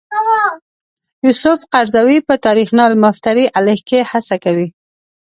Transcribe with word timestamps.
یوسف 1.25 1.59
قرضاوي 1.73 2.17
په 2.27 2.33
تاریخنا 2.45 2.83
المفتری 2.87 3.45
علیه 3.57 3.79
کې 3.87 3.99
هڅه 4.11 4.35
کوي. 4.43 4.67